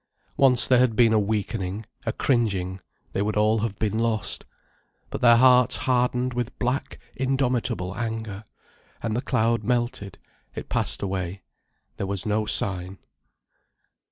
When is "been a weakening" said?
0.95-1.85